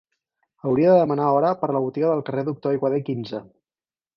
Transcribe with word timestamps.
Hauria 0.69 0.95
de 0.95 1.01
demanar 1.03 1.27
hora 1.35 1.51
per 1.65 1.69
la 1.77 1.81
botiga 1.85 2.09
del 2.13 2.25
carrer 2.31 2.45
Doctor 2.49 2.73
Aiguader 2.77 3.03
quinze. 3.11 3.43